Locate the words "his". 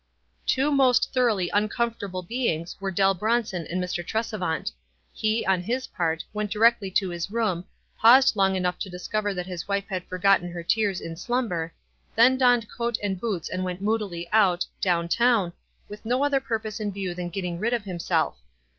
5.61-5.85, 7.11-7.29, 9.45-9.67